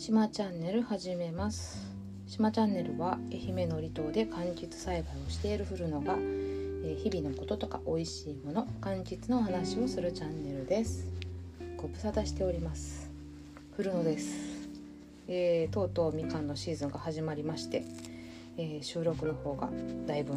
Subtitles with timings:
[0.00, 1.86] しまチャンネル始めます。
[2.26, 11.06] しまチャンネルは愛媛の離島で柑橘栽培をしている古野が日々のこととか美味しいもの柑橘の話をするチャンネルです。
[11.76, 13.10] ご無沙汰しております。
[13.76, 14.70] 古野です、
[15.28, 17.84] えー、とうとうみかんのシーズンが始まりまして、
[18.56, 19.68] えー、収録の方が
[20.06, 20.32] だいぶ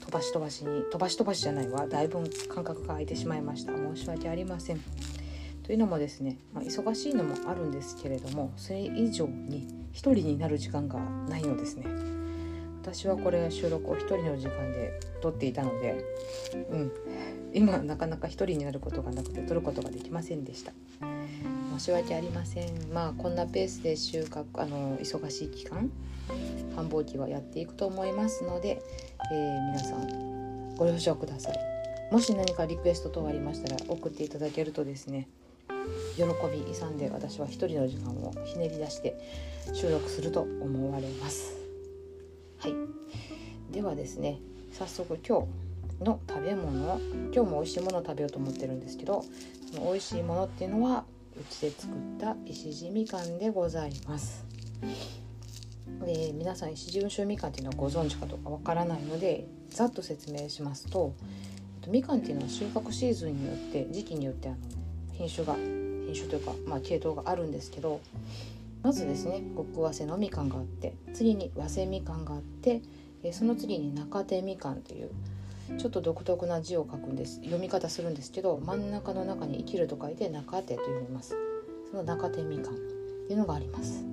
[0.00, 1.86] 飛ばし飛ばしに飛ばし飛ばしじゃないわ。
[1.86, 2.18] だいぶ
[2.52, 3.76] 間隔が空いてしまいました。
[3.76, 4.80] 申し訳ありません。
[5.64, 10.98] というのもですね、まあ、忙しいのもあるんですけれどもそれ以上に1人になる時間が
[11.28, 11.86] ないのですね。
[12.82, 16.04] 私はこれ収録を1人の時間で撮っていたので、
[16.70, 16.92] うん、
[17.54, 20.72] 今なかなか1人になることがなくて撮ることができませんでした。
[21.78, 22.92] 申し訳ありません。
[22.92, 25.90] まあこんなペースで収穫あの忙しい期間
[26.74, 28.82] 繁忙期はやっていくと思いますので、
[29.32, 31.58] えー、皆さんご了承ください。
[32.10, 35.28] もし何かリクエスト等ありましたら送っていただけるとですね
[36.16, 39.16] 喜び勇んで私は一人の時間をひねり出して
[39.72, 41.54] 収録すると思われます。
[42.58, 42.74] はい。
[43.72, 44.38] ではですね
[44.72, 45.46] 早速今
[46.00, 47.00] 日の食べ物
[47.34, 49.24] 今日も美味しいものを食べようと思ってるんですけど
[49.72, 51.04] その美味しいものっていうのは
[51.40, 54.44] うちで作った石地みかんでございます。
[56.04, 61.14] で皆さん石地温州みかんっていうのはご存知かどうかわからないのでざっと説明しますと
[61.88, 64.58] みかんっていうのは収穫シーズンによって時期によってあの
[65.22, 68.00] 品種が品種というか、まあ、系統があるんですけど
[68.82, 72.82] まずですね極早生のみかんがあって次に早生みかんがあって
[73.30, 75.10] その次に中手みかんという
[75.78, 77.36] ちょっと独特な字を書くんです。
[77.36, 81.36] 読み方するんですけど真ん中の中に生きると書いて中手と読みます。
[81.88, 82.76] その中手みかんっ
[83.28, 84.04] ていうのがあります。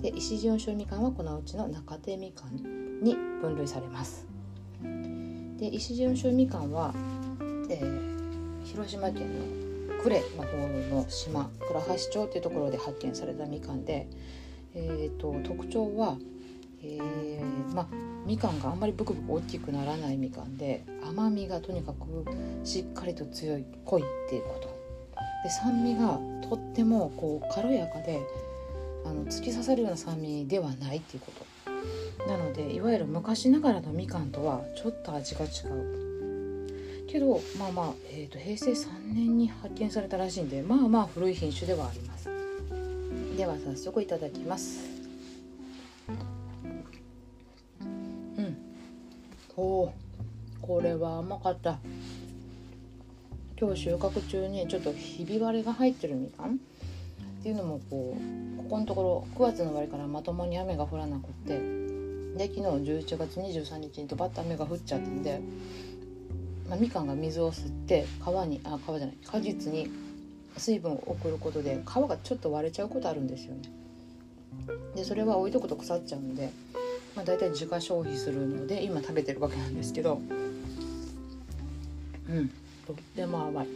[0.00, 4.24] で石地温州みかんはこのうちの中手みかんに分類されます。
[5.58, 6.94] で石地温州みかんは、
[7.68, 9.63] えー、広島県の
[10.04, 14.06] 呉の方の島倉橋町っていうところで発見されたみかんで、
[14.74, 16.16] えーと、特徴は、
[16.82, 17.88] えー、ま、
[18.26, 22.06] みかんがあんまりブクブク大きくならないみかんで甘みがとにかく
[22.64, 24.74] しっかりと強い濃いっていうこと。
[25.42, 26.18] で酸味が
[26.48, 28.22] とってもこう軽やかで
[29.04, 31.54] あの突き刺さるような酸味ではないっていうこと。
[32.26, 36.03] なのでいわゆる昔ながらのみかんとはちょっと味が違う。
[37.14, 42.28] けどまあまあ、えーと、平成3年に発見されたらしいんでまあまあ古い品種ではあります。
[43.36, 44.80] では早速いただきます。
[47.70, 48.56] うん。
[49.56, 49.94] おお
[50.60, 51.78] これは甘かった。
[53.60, 56.56] 今日収穫中にちょっとひび割れが入ってるみかん。
[56.56, 56.58] っ
[57.44, 61.60] ていうのもこうここのところ9月の終わりからまともに雨が降らなくって
[62.36, 65.40] で昨日11月23日にドバッと雨が降っちゃったんで
[66.68, 69.88] まあ、みかんが水を吸って皮にあ皮じゃない果実に
[70.56, 73.62] 水分を送ることで皮がちょっと割れちゃうことあるんですよね。
[74.94, 76.50] でそれは置いとくと腐っちゃうんで、
[77.16, 80.20] まあ、大体自家消費するので今食べてるわけなんですけど。
[82.28, 82.48] うん。
[82.86, 83.66] とっても甘い。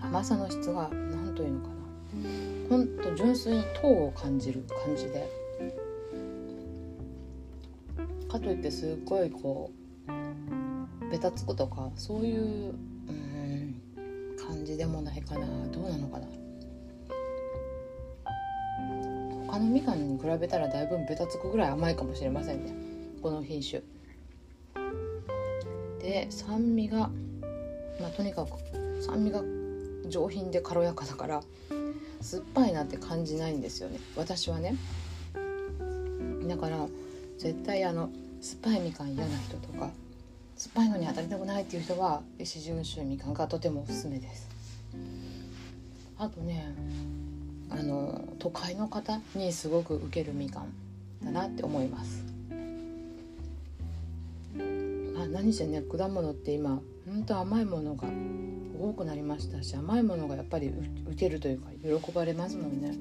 [0.00, 1.74] 甘さの質が何というのかな。
[2.68, 5.47] ほんと純粋に糖を感じる感じで。
[8.28, 9.70] かといってすっごいこ
[10.06, 12.74] うベタつくとかそういう
[13.08, 13.80] うん
[14.36, 15.46] 感じでもないかな。
[15.68, 16.26] どうなのかな。
[19.46, 22.72] 他のみかんに比べたらだいぶベタつくぐらい甘いかもしれませんね。
[23.22, 23.82] この品種。
[26.00, 27.10] で酸味が
[28.00, 28.50] まあとにかく
[29.02, 29.42] 酸味が
[30.08, 31.42] 上品で軽やかだから
[32.20, 33.98] 酸っぱいなって感じないんですよね。
[34.16, 34.76] 私はね。
[36.46, 36.86] だから
[37.38, 38.10] 絶対あの
[38.40, 39.90] 酸っぱいみかん嫌な人とか
[40.56, 44.48] 酸っぱいのに当たりたくないっていう人は石純種みかんがとてもおすすめです。
[46.18, 46.74] あとね
[47.70, 50.72] あの都会の方にすごく受けるみかん
[51.24, 52.24] だなって思います。
[54.56, 58.08] あ何せね果物って今ほんと甘いものが
[58.80, 62.94] 多くなりましたし甘いものがやっぱり受けるというか喜ばれますもんね。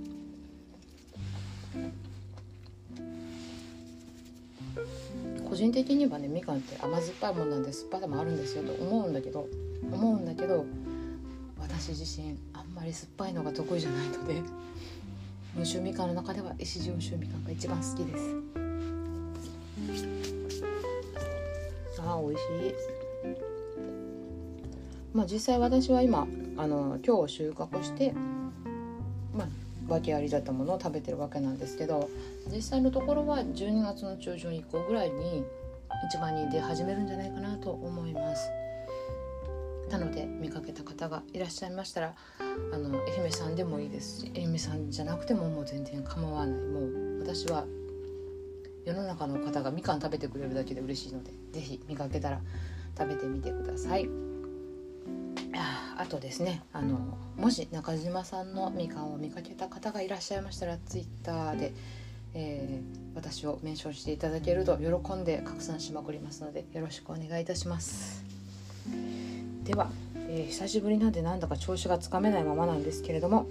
[5.50, 9.48] 個人的にはねみかんって甘酸っぱいもんなんで酸っぱさもあるんですよと思うんだけど
[9.92, 10.66] 思うんだけど
[11.60, 14.42] 私自身あんまり酸っぱいのが得意じゃないので
[15.58, 18.58] 温州みかんの中では石地温州みかんが一番好きです。
[22.08, 22.88] あー美味しい。
[25.14, 26.28] まあ実際私は今
[26.58, 28.14] あの今日収穫して
[29.36, 29.48] まあ
[29.89, 32.10] 訳ありだったものを食べてるわけなんですけど
[32.51, 35.44] 実際のところは12月の中旬以降ぐらいに
[36.10, 38.50] 一番に出始めるんじゃないかなと思います。
[39.89, 42.13] なので見かけた方がいらっしゃいましたら
[42.74, 46.60] あの愛媛さんでもいいですし愛媛さんじゃなくてももう全然構わない。
[46.60, 47.66] もう私は
[48.86, 52.42] 世の中の方がみかん食べてくれるだけで嬉しいので是非見かけたら
[52.98, 54.27] 食べてみてください。
[56.00, 61.74] あとですねあのもし中島さんのみかんを見かけた方がいらっしゃいましたら Twitter で、
[62.34, 68.24] えー、私をメンションしていただけると喜んで拡散しまくりますのでよろしくお願いいたします。
[69.64, 69.90] では、
[70.30, 73.48] えー、久しぶりなんでなんだか調子がつかめないままなんですけれども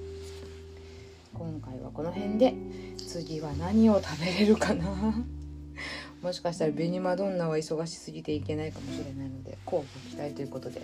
[1.35, 2.55] 今回はこの辺で
[2.97, 4.87] 次は何を食べれるかな。
[6.23, 10.81] もしかしたら紅マドンナは忙しすぎていけないかもしれないので交互期待ということで。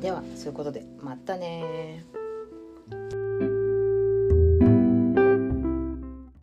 [0.00, 2.04] ではそういうことでまたね